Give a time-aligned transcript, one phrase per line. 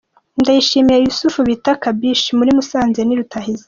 [0.39, 3.59] Ndayishimiye Yousouf bita Kabishi, muri Musanze ni rutahizamu.